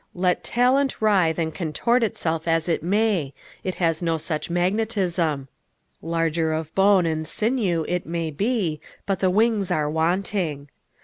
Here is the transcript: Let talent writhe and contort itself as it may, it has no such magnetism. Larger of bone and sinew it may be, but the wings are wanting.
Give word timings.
Let 0.15 0.43
talent 0.43 0.99
writhe 0.99 1.37
and 1.37 1.53
contort 1.53 2.01
itself 2.01 2.47
as 2.47 2.67
it 2.67 2.81
may, 2.81 3.35
it 3.63 3.75
has 3.75 4.01
no 4.01 4.17
such 4.17 4.49
magnetism. 4.49 5.47
Larger 6.01 6.53
of 6.53 6.73
bone 6.73 7.05
and 7.05 7.27
sinew 7.27 7.85
it 7.87 8.07
may 8.07 8.31
be, 8.31 8.81
but 9.05 9.19
the 9.19 9.29
wings 9.29 9.69
are 9.69 9.87
wanting. 9.91 10.69